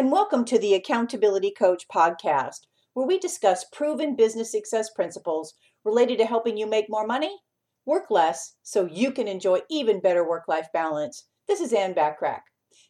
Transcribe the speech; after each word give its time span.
and 0.00 0.10
welcome 0.10 0.46
to 0.46 0.58
the 0.58 0.72
Accountability 0.72 1.50
Coach 1.50 1.86
podcast, 1.94 2.60
where 2.94 3.06
we 3.06 3.18
discuss 3.18 3.66
proven 3.70 4.16
business 4.16 4.50
success 4.50 4.88
principles 4.88 5.52
related 5.84 6.16
to 6.16 6.24
helping 6.24 6.56
you 6.56 6.66
make 6.66 6.86
more 6.88 7.06
money, 7.06 7.36
work 7.84 8.04
less, 8.08 8.54
so 8.62 8.86
you 8.86 9.12
can 9.12 9.28
enjoy 9.28 9.60
even 9.68 10.00
better 10.00 10.26
work 10.26 10.44
life 10.48 10.68
balance. 10.72 11.26
This 11.46 11.60
is 11.60 11.74
Ann 11.74 11.92
Bachrach. 11.92 12.40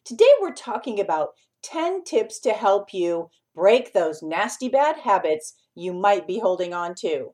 Today, 0.05 0.29
we're 0.39 0.53
talking 0.53 1.01
about 1.01 1.31
10 1.63 2.05
tips 2.05 2.39
to 2.39 2.53
help 2.53 2.93
you 2.93 3.27
break 3.53 3.91
those 3.91 4.23
nasty 4.23 4.69
bad 4.69 4.95
habits 4.95 5.55
you 5.75 5.91
might 5.91 6.25
be 6.25 6.39
holding 6.39 6.73
on 6.73 6.95
to. 6.99 7.33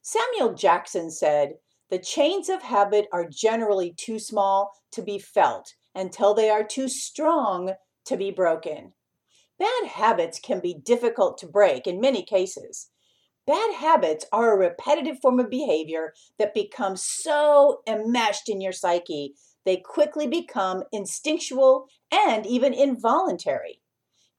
Samuel 0.00 0.54
Jackson 0.54 1.10
said, 1.10 1.56
The 1.90 1.98
chains 1.98 2.48
of 2.48 2.62
habit 2.62 3.06
are 3.12 3.28
generally 3.28 3.92
too 3.98 4.18
small 4.18 4.72
to 4.92 5.02
be 5.02 5.18
felt 5.18 5.74
until 5.94 6.32
they 6.32 6.48
are 6.48 6.64
too 6.64 6.88
strong 6.88 7.74
to 8.06 8.16
be 8.16 8.30
broken. 8.30 8.94
Bad 9.60 9.88
habits 9.88 10.40
can 10.40 10.58
be 10.58 10.72
difficult 10.72 11.36
to 11.38 11.46
break 11.46 11.86
in 11.86 12.00
many 12.00 12.22
cases. 12.22 12.88
Bad 13.46 13.74
habits 13.74 14.24
are 14.32 14.54
a 14.54 14.58
repetitive 14.58 15.20
form 15.20 15.38
of 15.38 15.50
behavior 15.50 16.14
that 16.38 16.54
becomes 16.54 17.04
so 17.04 17.82
enmeshed 17.86 18.48
in 18.48 18.62
your 18.62 18.72
psyche, 18.72 19.34
they 19.66 19.76
quickly 19.76 20.26
become 20.26 20.84
instinctual 20.92 21.88
and 22.10 22.46
even 22.46 22.72
involuntary. 22.72 23.82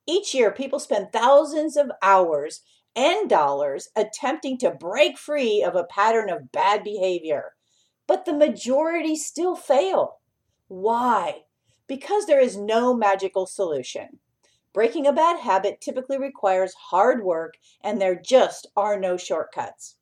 Each 0.07 0.33
year, 0.33 0.51
people 0.51 0.79
spend 0.79 1.13
thousands 1.13 1.77
of 1.77 1.91
hours 2.01 2.61
and 2.95 3.29
dollars 3.29 3.89
attempting 3.95 4.57
to 4.57 4.71
break 4.71 5.19
free 5.19 5.61
of 5.61 5.75
a 5.75 5.83
pattern 5.83 6.31
of 6.31 6.51
bad 6.51 6.83
behavior, 6.83 7.53
but 8.07 8.25
the 8.25 8.33
majority 8.33 9.15
still 9.15 9.55
fail. 9.55 10.17
Why? 10.67 11.43
Because 11.85 12.25
there 12.25 12.41
is 12.41 12.57
no 12.57 12.95
magical 12.95 13.45
solution. 13.45 14.17
Breaking 14.73 15.05
a 15.05 15.13
bad 15.13 15.39
habit 15.39 15.81
typically 15.81 16.17
requires 16.17 16.73
hard 16.73 17.23
work, 17.23 17.55
and 17.83 17.99
there 17.99 18.15
just 18.15 18.67
are 18.77 18.99
no 18.99 19.17
shortcuts. 19.17 19.97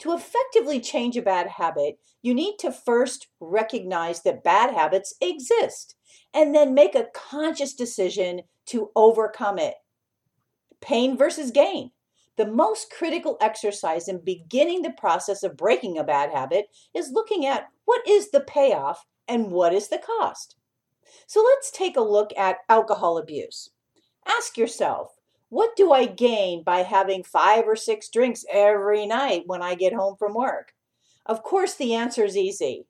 To 0.00 0.12
effectively 0.14 0.80
change 0.80 1.16
a 1.16 1.22
bad 1.22 1.46
habit, 1.46 1.98
you 2.22 2.34
need 2.34 2.58
to 2.58 2.72
first 2.72 3.28
recognize 3.38 4.22
that 4.22 4.44
bad 4.44 4.74
habits 4.74 5.14
exist 5.20 5.94
and 6.34 6.54
then 6.54 6.74
make 6.74 6.94
a 6.94 7.08
conscious 7.14 7.74
decision 7.74 8.42
to 8.66 8.90
overcome 8.94 9.58
it. 9.58 9.74
Pain 10.80 11.16
versus 11.16 11.50
gain. 11.50 11.90
The 12.36 12.46
most 12.46 12.90
critical 12.90 13.36
exercise 13.40 14.08
in 14.08 14.24
beginning 14.24 14.82
the 14.82 14.92
process 14.92 15.42
of 15.42 15.56
breaking 15.56 15.98
a 15.98 16.04
bad 16.04 16.30
habit 16.30 16.68
is 16.94 17.12
looking 17.12 17.44
at 17.44 17.68
what 17.84 18.06
is 18.08 18.30
the 18.30 18.40
payoff 18.40 19.04
and 19.28 19.50
what 19.50 19.74
is 19.74 19.88
the 19.88 19.98
cost. 19.98 20.56
So 21.26 21.42
let's 21.42 21.70
take 21.70 21.96
a 21.96 22.02
look 22.02 22.30
at 22.38 22.58
alcohol 22.68 23.18
abuse. 23.18 23.70
Ask 24.36 24.56
yourself, 24.56 25.16
what 25.48 25.74
do 25.74 25.92
I 25.92 26.06
gain 26.06 26.62
by 26.62 26.82
having 26.82 27.24
five 27.24 27.64
or 27.66 27.74
six 27.74 28.08
drinks 28.08 28.44
every 28.52 29.04
night 29.04 29.42
when 29.46 29.60
I 29.60 29.74
get 29.74 29.92
home 29.92 30.14
from 30.16 30.34
work? 30.34 30.72
Of 31.26 31.42
course, 31.42 31.74
the 31.74 31.94
answer 31.94 32.24
is 32.24 32.36
easy. 32.36 32.86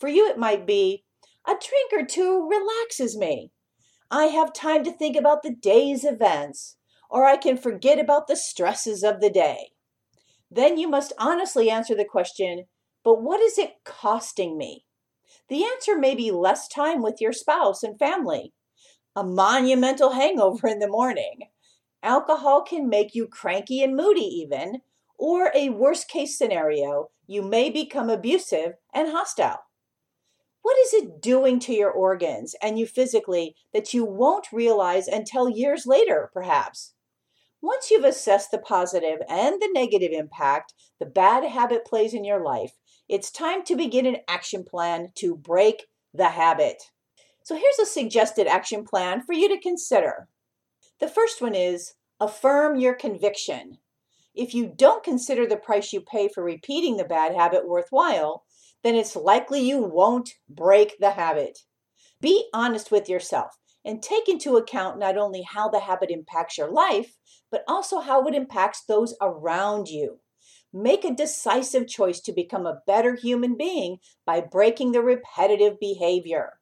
For 0.00 0.08
you, 0.08 0.28
it 0.28 0.38
might 0.38 0.66
be 0.66 1.04
a 1.46 1.52
drink 1.52 1.92
or 1.92 2.04
two 2.04 2.48
relaxes 2.48 3.16
me. 3.16 3.52
I 4.10 4.24
have 4.26 4.52
time 4.52 4.82
to 4.84 4.92
think 4.92 5.16
about 5.16 5.44
the 5.44 5.54
day's 5.54 6.04
events, 6.04 6.76
or 7.08 7.24
I 7.24 7.36
can 7.36 7.56
forget 7.56 8.00
about 8.00 8.26
the 8.26 8.36
stresses 8.36 9.04
of 9.04 9.20
the 9.20 9.30
day. 9.30 9.70
Then 10.50 10.76
you 10.76 10.88
must 10.88 11.12
honestly 11.18 11.70
answer 11.70 11.94
the 11.94 12.04
question 12.04 12.64
but 13.02 13.22
what 13.22 13.40
is 13.40 13.56
it 13.58 13.84
costing 13.84 14.58
me? 14.58 14.84
The 15.48 15.64
answer 15.64 15.96
may 15.96 16.14
be 16.14 16.30
less 16.30 16.68
time 16.68 17.00
with 17.00 17.20
your 17.20 17.32
spouse 17.32 17.82
and 17.82 17.98
family, 17.98 18.52
a 19.20 19.22
monumental 19.22 20.12
hangover 20.12 20.66
in 20.66 20.78
the 20.78 20.88
morning. 20.88 21.40
Alcohol 22.02 22.62
can 22.62 22.88
make 22.88 23.14
you 23.14 23.26
cranky 23.26 23.82
and 23.82 23.94
moody, 23.94 24.22
even, 24.22 24.80
or 25.18 25.52
a 25.54 25.68
worst 25.68 26.08
case 26.08 26.38
scenario, 26.38 27.10
you 27.26 27.42
may 27.42 27.68
become 27.68 28.08
abusive 28.08 28.72
and 28.94 29.10
hostile. 29.10 29.58
What 30.62 30.78
is 30.78 30.94
it 30.94 31.20
doing 31.20 31.60
to 31.60 31.74
your 31.74 31.90
organs 31.90 32.54
and 32.62 32.78
you 32.78 32.86
physically 32.86 33.56
that 33.74 33.92
you 33.92 34.06
won't 34.06 34.52
realize 34.52 35.06
until 35.06 35.50
years 35.50 35.84
later, 35.84 36.30
perhaps? 36.32 36.94
Once 37.60 37.90
you've 37.90 38.04
assessed 38.04 38.50
the 38.50 38.58
positive 38.58 39.18
and 39.28 39.60
the 39.60 39.68
negative 39.74 40.12
impact 40.12 40.72
the 40.98 41.04
bad 41.04 41.44
habit 41.44 41.84
plays 41.84 42.14
in 42.14 42.24
your 42.24 42.42
life, 42.42 42.72
it's 43.06 43.30
time 43.30 43.62
to 43.64 43.76
begin 43.76 44.06
an 44.06 44.16
action 44.28 44.64
plan 44.64 45.08
to 45.16 45.36
break 45.36 45.88
the 46.14 46.30
habit. 46.30 46.84
So 47.42 47.54
here's 47.54 47.78
a 47.80 47.86
suggested 47.90 48.46
action 48.46 48.84
plan 48.84 49.22
for 49.22 49.32
you 49.32 49.48
to 49.48 49.60
consider. 49.60 50.28
The 51.00 51.08
first 51.08 51.40
one 51.40 51.54
is 51.54 51.94
affirm 52.20 52.76
your 52.76 52.94
conviction. 52.94 53.78
If 54.34 54.54
you 54.54 54.72
don't 54.76 55.02
consider 55.02 55.46
the 55.46 55.56
price 55.56 55.92
you 55.92 56.00
pay 56.00 56.28
for 56.28 56.44
repeating 56.44 56.96
the 56.96 57.04
bad 57.04 57.34
habit 57.34 57.66
worthwhile, 57.66 58.44
then 58.84 58.94
it's 58.94 59.16
likely 59.16 59.60
you 59.60 59.82
won't 59.82 60.30
break 60.48 60.98
the 60.98 61.10
habit. 61.10 61.60
Be 62.20 62.48
honest 62.52 62.90
with 62.90 63.08
yourself 63.08 63.56
and 63.84 64.02
take 64.02 64.28
into 64.28 64.56
account 64.56 64.98
not 64.98 65.16
only 65.16 65.42
how 65.42 65.68
the 65.68 65.80
habit 65.80 66.10
impacts 66.10 66.58
your 66.58 66.70
life, 66.70 67.16
but 67.50 67.64
also 67.66 68.00
how 68.00 68.26
it 68.26 68.34
impacts 68.34 68.84
those 68.84 69.14
around 69.20 69.88
you. 69.88 70.20
Make 70.72 71.04
a 71.04 71.14
decisive 71.14 71.88
choice 71.88 72.20
to 72.20 72.32
become 72.32 72.66
a 72.66 72.80
better 72.86 73.16
human 73.16 73.56
being 73.56 73.98
by 74.24 74.40
breaking 74.40 74.92
the 74.92 75.02
repetitive 75.02 75.80
behavior. 75.80 76.59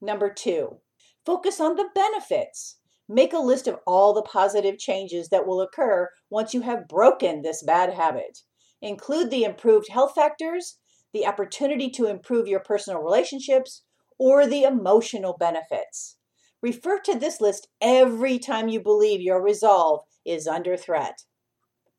Number 0.00 0.32
two, 0.32 0.78
focus 1.26 1.60
on 1.60 1.76
the 1.76 1.88
benefits. 1.94 2.76
Make 3.08 3.32
a 3.32 3.38
list 3.38 3.66
of 3.66 3.78
all 3.86 4.12
the 4.14 4.22
positive 4.22 4.78
changes 4.78 5.28
that 5.30 5.46
will 5.46 5.60
occur 5.60 6.08
once 6.30 6.54
you 6.54 6.60
have 6.62 6.88
broken 6.88 7.42
this 7.42 7.62
bad 7.62 7.92
habit. 7.92 8.38
Include 8.80 9.30
the 9.30 9.44
improved 9.44 9.88
health 9.90 10.14
factors, 10.14 10.78
the 11.12 11.26
opportunity 11.26 11.90
to 11.90 12.06
improve 12.06 12.46
your 12.46 12.60
personal 12.60 13.02
relationships, 13.02 13.82
or 14.18 14.46
the 14.46 14.62
emotional 14.62 15.36
benefits. 15.38 16.16
Refer 16.62 17.00
to 17.00 17.18
this 17.18 17.40
list 17.40 17.68
every 17.80 18.38
time 18.38 18.68
you 18.68 18.80
believe 18.80 19.20
your 19.20 19.42
resolve 19.42 20.02
is 20.24 20.46
under 20.46 20.76
threat. 20.76 21.24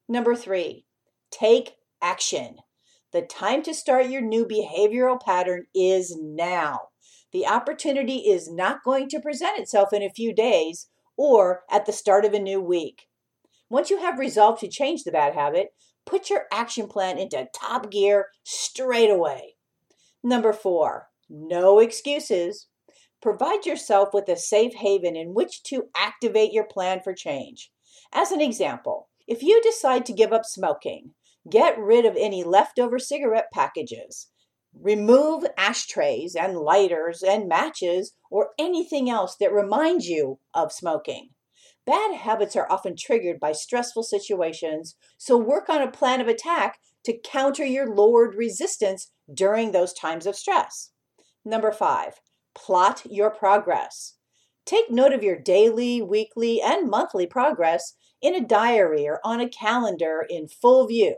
Number 0.07 0.35
three, 0.35 0.85
take 1.31 1.73
action. 2.01 2.57
The 3.11 3.23
time 3.23 3.63
to 3.63 3.73
start 3.73 4.09
your 4.09 4.21
new 4.21 4.45
behavioral 4.45 5.19
pattern 5.19 5.65
is 5.75 6.15
now. 6.17 6.90
The 7.31 7.47
opportunity 7.47 8.29
is 8.29 8.51
not 8.51 8.83
going 8.83 9.07
to 9.09 9.21
present 9.21 9.59
itself 9.59 9.93
in 9.93 10.03
a 10.03 10.09
few 10.09 10.33
days 10.33 10.87
or 11.17 11.63
at 11.69 11.85
the 11.85 11.93
start 11.93 12.25
of 12.25 12.33
a 12.33 12.39
new 12.39 12.61
week. 12.61 13.07
Once 13.69 13.89
you 13.89 13.99
have 13.99 14.19
resolved 14.19 14.59
to 14.59 14.67
change 14.67 15.03
the 15.03 15.11
bad 15.11 15.33
habit, 15.33 15.69
put 16.05 16.29
your 16.29 16.45
action 16.51 16.87
plan 16.87 17.17
into 17.17 17.47
top 17.55 17.89
gear 17.89 18.27
straight 18.43 19.09
away. 19.09 19.55
Number 20.23 20.51
four, 20.51 21.09
no 21.29 21.79
excuses. 21.79 22.67
Provide 23.21 23.65
yourself 23.65 24.09
with 24.13 24.27
a 24.27 24.35
safe 24.35 24.73
haven 24.73 25.15
in 25.15 25.33
which 25.33 25.63
to 25.63 25.85
activate 25.95 26.51
your 26.51 26.65
plan 26.65 26.99
for 27.01 27.13
change. 27.13 27.71
As 28.11 28.31
an 28.31 28.41
example, 28.41 29.07
if 29.27 29.41
you 29.41 29.61
decide 29.61 30.05
to 30.07 30.13
give 30.13 30.33
up 30.33 30.43
smoking, 30.43 31.11
get 31.49 31.79
rid 31.79 32.05
of 32.05 32.17
any 32.17 32.43
leftover 32.43 32.99
cigarette 32.99 33.47
packages. 33.53 34.27
Remove 34.73 35.45
ashtrays 35.57 36.35
and 36.35 36.57
lighters 36.57 37.21
and 37.21 37.47
matches 37.47 38.13
or 38.29 38.51
anything 38.57 39.09
else 39.09 39.35
that 39.39 39.53
reminds 39.53 40.07
you 40.07 40.39
of 40.53 40.71
smoking. 40.71 41.29
Bad 41.85 42.15
habits 42.15 42.55
are 42.55 42.71
often 42.71 42.95
triggered 42.95 43.39
by 43.39 43.51
stressful 43.51 44.03
situations, 44.03 44.95
so 45.17 45.35
work 45.35 45.67
on 45.69 45.81
a 45.81 45.91
plan 45.91 46.21
of 46.21 46.27
attack 46.27 46.79
to 47.05 47.17
counter 47.17 47.65
your 47.65 47.93
lowered 47.93 48.35
resistance 48.35 49.11
during 49.33 49.71
those 49.71 49.93
times 49.93 50.25
of 50.25 50.35
stress. 50.35 50.91
Number 51.43 51.71
five, 51.71 52.21
plot 52.53 53.01
your 53.09 53.31
progress. 53.31 54.15
Take 54.65 54.91
note 54.91 55.11
of 55.11 55.23
your 55.23 55.37
daily, 55.37 56.01
weekly, 56.01 56.61
and 56.61 56.89
monthly 56.89 57.25
progress 57.25 57.95
in 58.21 58.35
a 58.35 58.45
diary 58.45 59.07
or 59.07 59.19
on 59.23 59.41
a 59.41 59.49
calendar 59.49 60.25
in 60.29 60.47
full 60.47 60.87
view. 60.87 61.15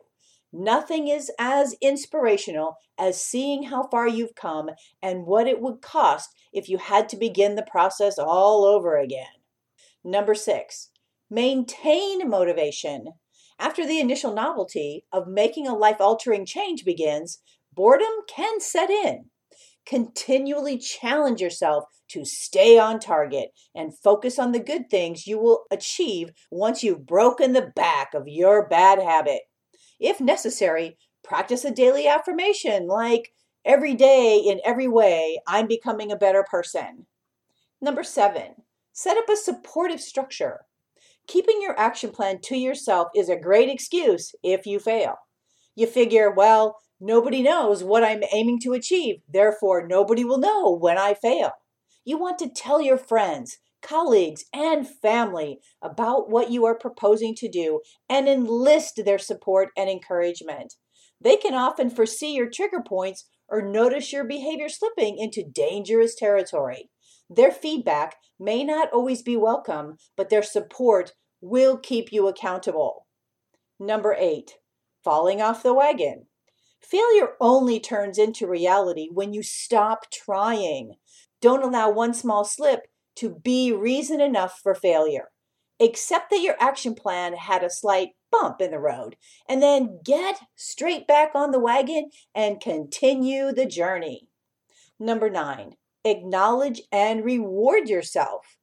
Nothing 0.55 1.07
is 1.07 1.31
as 1.39 1.75
inspirational 1.81 2.77
as 3.00 3.19
seeing 3.19 3.63
how 3.63 3.88
far 3.88 4.07
you've 4.07 4.35
come 4.35 4.69
and 5.01 5.25
what 5.25 5.47
it 5.47 5.59
would 5.59 5.81
cost 5.81 6.29
if 6.53 6.69
you 6.69 6.77
had 6.77 7.09
to 7.09 7.17
begin 7.17 7.55
the 7.55 7.65
process 7.69 8.19
all 8.19 8.63
over 8.63 8.95
again. 8.95 9.25
Number 10.03 10.35
six, 10.35 10.91
maintain 11.27 12.29
motivation. 12.29 13.13
After 13.57 13.83
the 13.83 14.00
initial 14.00 14.31
novelty 14.31 15.05
of 15.11 15.27
making 15.27 15.67
a 15.67 15.75
life 15.75 16.00
altering 16.00 16.45
change 16.45 16.85
begins, 16.85 17.39
boredom 17.73 18.13
can 18.27 18.59
set 18.61 18.91
in. 18.91 19.25
Continually 19.88 20.77
challenge 20.77 21.41
yourself 21.41 21.85
to 22.09 22.25
stay 22.25 22.77
on 22.77 22.99
target 22.99 23.49
and 23.73 23.97
focus 23.97 24.38
on 24.38 24.51
the 24.51 24.59
good 24.59 24.89
things 24.91 25.25
you 25.25 25.39
will 25.39 25.63
achieve 25.71 26.31
once 26.51 26.83
you've 26.83 27.07
broken 27.07 27.53
the 27.53 27.71
back 27.75 28.13
of 28.13 28.27
your 28.27 28.67
bad 28.67 29.01
habit. 29.01 29.41
If 30.00 30.19
necessary, 30.19 30.98
practice 31.24 31.66
a 31.66 31.72
daily 31.72 32.07
affirmation 32.07 32.88
like, 32.88 33.34
every 33.66 33.95
day 33.95 34.38
in 34.38 34.60
every 34.66 34.88
way, 34.88 35.40
I'm 35.48 35.68
becoming 35.68 36.12
a 36.12 36.18
better 36.18 36.44
person. 36.50 37.06
Number 37.81 38.04
seven, 38.04 38.56
Set 38.95 39.18
up 39.18 39.28
a 39.28 39.36
supportive 39.36 40.00
structure. 40.00 40.66
Keeping 41.25 41.63
your 41.63 41.78
action 41.80 42.12
plan 42.12 42.40
to 42.42 42.56
yourself 42.56 43.07
is 43.16 43.28
a 43.28 43.36
great 43.36 43.68
excuse 43.68 44.36
if 44.44 44.68
you 44.68 44.80
fail. 44.80 45.16
You 45.75 45.88
figure, 45.88 46.30
well, 46.30 46.78
nobody 47.00 47.42
knows 47.42 47.84
what 47.84 48.04
I'm 48.04 48.22
aiming 48.31 48.60
to 48.60 48.74
achieve, 48.74 49.22
therefore, 49.28 49.88
nobody 49.88 50.24
will 50.24 50.38
know 50.38 50.69
when 50.69 51.00
I 51.00 51.16
fail. 51.16 51.54
You 52.06 52.19
want 52.19 52.38
to 52.40 52.50
tell 52.50 52.80
your 52.80 52.98
friends, 52.98 53.57
colleagues, 53.83 54.45
and 54.53 54.88
family 54.88 55.59
about 55.81 56.30
what 56.30 56.50
you 56.50 56.65
are 56.65 56.77
proposing 56.77 57.35
to 57.35 57.50
do 57.50 57.81
and 58.09 58.27
enlist 58.27 59.01
their 59.06 59.19
support 59.19 59.69
and 59.77 59.89
encouragement. 59.89 60.74
They 61.21 61.38
can 61.38 61.53
often 61.53 61.89
foresee 61.89 62.33
your 62.33 62.50
trigger 62.50 62.81
points 62.85 63.25
or 63.47 63.62
notice 63.62 64.12
your 64.12 64.24
behavior 64.24 64.69
slipping 64.69 65.18
into 65.18 65.44
dangerous 65.44 66.15
territory. 66.15 66.89
Their 67.30 67.51
feedback 67.51 68.15
may 68.39 68.63
not 68.63 68.91
always 68.91 69.21
be 69.21 69.38
welcome, 69.38 69.97
but 70.18 70.30
their 70.30 70.44
support 70.44 71.13
will 71.41 71.77
keep 71.77 72.12
you 72.12 72.27
accountable. 72.27 73.06
Number 73.80 74.15
eight, 74.18 74.56
falling 75.03 75.41
off 75.41 75.63
the 75.63 75.74
wagon. 75.74 76.27
Failure 76.81 77.33
only 77.39 77.80
turns 77.80 78.18
into 78.18 78.47
reality 78.47 79.07
when 79.12 79.33
you 79.33 79.44
stop 79.44 80.12
trying. 80.12 80.95
Don't 81.41 81.63
allow 81.63 81.89
one 81.89 82.13
small 82.13 82.44
slip 82.44 82.81
to 83.15 83.30
be 83.44 83.71
reason 83.71 84.21
enough 84.21 84.60
for 84.62 84.75
failure. 84.75 85.30
Accept 85.80 86.30
that 86.30 86.42
your 86.42 86.56
action 86.60 86.95
plan 86.95 87.33
had 87.33 87.63
a 87.63 87.69
slight 87.69 88.10
bump 88.31 88.62
in 88.62 88.71
the 88.71 88.80
road 88.80 89.15
and 89.48 89.62
then 89.62 90.00
get 90.04 90.39
straight 90.56 91.07
back 91.07 91.31
on 91.36 91.51
the 91.51 91.60
wagon 91.60 92.10
and 92.33 92.62
continue 92.62 93.51
the 93.51 93.65
journey. 93.65 94.27
Number 95.00 95.30
nine, 95.30 95.74
acknowledge 96.06 96.81
and 96.92 97.25
reward 97.25 97.89
yourself. 97.89 98.57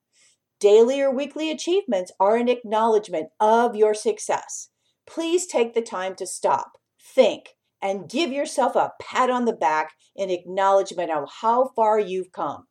Daily 0.58 1.00
or 1.00 1.14
weekly 1.14 1.50
achievements 1.50 2.12
are 2.20 2.36
an 2.36 2.48
acknowledgement 2.48 3.28
of 3.38 3.74
your 3.74 3.94
success. 3.94 4.68
Please 5.06 5.46
take 5.46 5.74
the 5.74 5.82
time 5.82 6.14
to 6.16 6.26
stop, 6.26 6.78
think, 7.00 7.50
and 7.82 8.08
give 8.08 8.30
yourself 8.30 8.76
a 8.76 8.92
pat 9.00 9.30
on 9.30 9.46
the 9.46 9.52
back 9.52 9.92
in 10.14 10.30
acknowledgement 10.30 11.10
of 11.10 11.28
how 11.40 11.70
far 11.74 11.98
you've 11.98 12.32
come. 12.32 12.66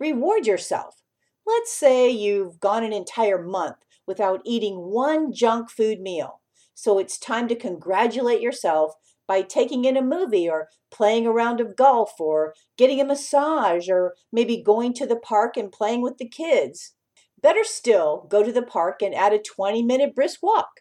Reward 0.00 0.46
yourself. 0.46 1.02
Let's 1.46 1.72
say 1.72 2.08
you've 2.08 2.58
gone 2.58 2.82
an 2.82 2.92
entire 2.92 3.40
month 3.40 3.76
without 4.06 4.40
eating 4.46 4.76
one 4.76 5.30
junk 5.30 5.70
food 5.70 6.00
meal. 6.00 6.40
So 6.74 6.98
it's 6.98 7.18
time 7.18 7.48
to 7.48 7.54
congratulate 7.54 8.40
yourself 8.40 8.94
by 9.28 9.42
taking 9.42 9.84
in 9.84 9.98
a 9.98 10.02
movie 10.02 10.48
or 10.48 10.70
playing 10.90 11.26
a 11.26 11.32
round 11.32 11.60
of 11.60 11.76
golf 11.76 12.12
or 12.18 12.54
getting 12.78 12.98
a 13.00 13.04
massage 13.04 13.90
or 13.90 14.14
maybe 14.32 14.62
going 14.62 14.94
to 14.94 15.06
the 15.06 15.16
park 15.16 15.58
and 15.58 15.70
playing 15.70 16.00
with 16.00 16.16
the 16.16 16.28
kids. 16.28 16.94
Better 17.40 17.62
still, 17.62 18.26
go 18.30 18.42
to 18.42 18.52
the 18.52 18.62
park 18.62 19.02
and 19.02 19.14
add 19.14 19.34
a 19.34 19.38
20 19.38 19.82
minute 19.82 20.14
brisk 20.14 20.42
walk. 20.42 20.80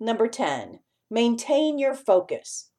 Number 0.00 0.26
10, 0.26 0.80
maintain 1.10 1.78
your 1.78 1.94
focus. 1.94 2.70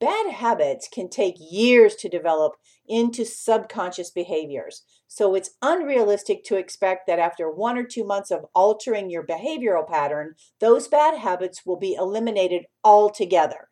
Bad 0.00 0.32
habits 0.32 0.88
can 0.92 1.08
take 1.08 1.36
years 1.38 1.94
to 1.96 2.08
develop 2.08 2.56
into 2.86 3.24
subconscious 3.24 4.10
behaviors. 4.10 4.82
So 5.08 5.34
it's 5.34 5.50
unrealistic 5.62 6.44
to 6.44 6.56
expect 6.56 7.06
that 7.06 7.18
after 7.18 7.50
one 7.50 7.78
or 7.78 7.84
two 7.84 8.04
months 8.04 8.30
of 8.30 8.46
altering 8.54 9.10
your 9.10 9.24
behavioral 9.24 9.88
pattern, 9.88 10.34
those 10.60 10.88
bad 10.88 11.18
habits 11.18 11.64
will 11.64 11.78
be 11.78 11.94
eliminated 11.94 12.64
altogether. 12.82 13.68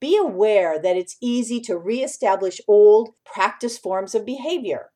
Be 0.00 0.16
aware 0.16 0.78
that 0.80 0.96
it's 0.96 1.16
easy 1.22 1.60
to 1.62 1.78
reestablish 1.78 2.60
old 2.68 3.10
practice 3.24 3.78
forms 3.78 4.14
of 4.14 4.26
behavior. 4.26 4.90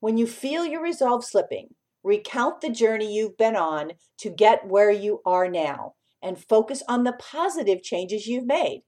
When 0.00 0.16
you 0.16 0.26
feel 0.26 0.64
your 0.64 0.82
resolve 0.82 1.24
slipping, 1.24 1.74
recount 2.02 2.60
the 2.60 2.70
journey 2.70 3.14
you've 3.14 3.36
been 3.36 3.54
on 3.54 3.92
to 4.18 4.30
get 4.30 4.66
where 4.66 4.90
you 4.90 5.20
are 5.24 5.48
now 5.48 5.94
and 6.20 6.38
focus 6.38 6.82
on 6.88 7.04
the 7.04 7.12
positive 7.12 7.82
changes 7.82 8.26
you've 8.26 8.46
made. 8.46 8.82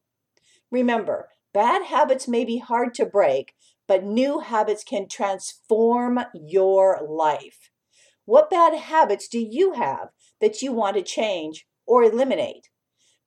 Remember, 0.71 1.29
bad 1.53 1.85
habits 1.85 2.27
may 2.27 2.45
be 2.45 2.59
hard 2.59 2.95
to 2.95 3.07
break, 3.07 3.55
but 3.87 4.05
new 4.05 4.41
habits 4.41 4.85
can 4.85 5.09
transform 5.09 6.21
your 6.35 7.01
life. 7.07 7.71
What 8.25 8.51
bad 8.51 8.75
habits 8.75 9.29
do 9.29 9.39
you 9.39 9.73
have 9.73 10.09
that 10.41 10.63
you 10.63 10.73
want 10.73 10.97
to 10.97 11.03
change 11.03 11.67
or 11.87 12.03
eliminate? 12.03 12.69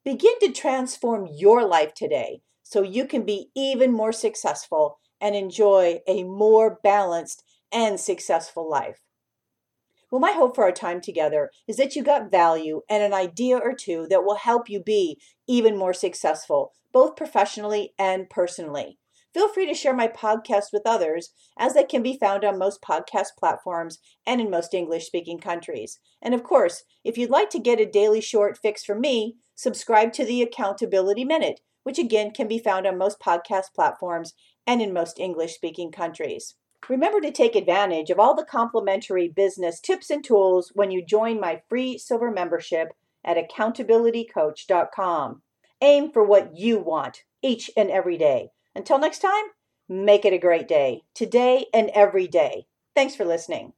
Begin 0.03 0.33
to 0.39 0.51
transform 0.51 1.27
your 1.31 1.65
life 1.65 1.93
today 1.93 2.41
so 2.63 2.81
you 2.81 3.05
can 3.05 3.23
be 3.23 3.49
even 3.55 3.91
more 3.91 4.11
successful 4.11 4.99
and 5.21 5.35
enjoy 5.35 5.99
a 6.07 6.23
more 6.23 6.79
balanced 6.83 7.43
and 7.71 7.99
successful 7.99 8.69
life. 8.69 9.01
Well, 10.09 10.21
my 10.21 10.31
hope 10.31 10.55
for 10.55 10.63
our 10.63 10.71
time 10.71 11.01
together 11.01 11.51
is 11.67 11.75
that 11.77 11.95
you 11.95 12.03
got 12.03 12.31
value 12.31 12.81
and 12.89 13.03
an 13.03 13.13
idea 13.13 13.57
or 13.57 13.73
two 13.73 14.07
that 14.09 14.23
will 14.23 14.35
help 14.35 14.69
you 14.69 14.81
be 14.81 15.19
even 15.47 15.77
more 15.77 15.93
successful, 15.93 16.71
both 16.93 17.17
professionally 17.17 17.93
and 17.99 18.29
personally. 18.29 18.99
Feel 19.37 19.49
free 19.49 19.67
to 19.67 19.75
share 19.75 19.93
my 19.93 20.07
podcast 20.07 20.73
with 20.73 20.87
others, 20.87 21.29
as 21.59 21.75
they 21.75 21.83
can 21.83 22.01
be 22.01 22.17
found 22.17 22.43
on 22.43 22.57
most 22.57 22.81
podcast 22.81 23.35
platforms 23.37 23.99
and 24.25 24.41
in 24.41 24.49
most 24.49 24.73
English 24.73 25.05
speaking 25.05 25.37
countries. 25.37 25.99
And 26.23 26.33
of 26.33 26.41
course, 26.41 26.85
if 27.03 27.19
you'd 27.19 27.29
like 27.29 27.51
to 27.51 27.59
get 27.59 27.79
a 27.79 27.85
daily 27.85 28.19
short 28.19 28.57
fix 28.57 28.83
from 28.83 28.99
me, 28.99 29.35
subscribe 29.53 30.11
to 30.13 30.25
the 30.25 30.41
Accountability 30.41 31.23
Minute, 31.23 31.59
which 31.83 31.99
again 31.99 32.31
can 32.31 32.47
be 32.47 32.57
found 32.57 32.87
on 32.87 32.97
most 32.97 33.19
podcast 33.19 33.75
platforms 33.75 34.33
and 34.65 34.81
in 34.81 34.91
most 34.91 35.19
English 35.19 35.53
speaking 35.53 35.91
countries. 35.91 36.55
Remember 36.89 37.21
to 37.21 37.31
take 37.31 37.55
advantage 37.55 38.09
of 38.09 38.17
all 38.17 38.35
the 38.35 38.43
complimentary 38.43 39.27
business 39.27 39.79
tips 39.79 40.09
and 40.09 40.23
tools 40.23 40.71
when 40.73 40.89
you 40.89 41.05
join 41.05 41.39
my 41.39 41.61
free 41.69 41.99
silver 41.99 42.31
membership 42.31 42.87
at 43.23 43.37
accountabilitycoach.com. 43.37 45.43
Aim 45.81 46.11
for 46.11 46.23
what 46.23 46.57
you 46.57 46.79
want 46.79 47.21
each 47.43 47.69
and 47.77 47.91
every 47.91 48.17
day 48.17 48.49
until 48.77 48.99
next 48.99 49.19
time, 49.19 49.45
make 49.89 50.23
it 50.25 50.33
a 50.33 50.37
great 50.37 50.67
day, 50.67 51.03
today 51.13 51.65
and 51.73 51.89
every 51.93 52.27
day. 52.27 52.67
Thanks 52.95 53.15
for 53.15 53.25
listening. 53.25 53.73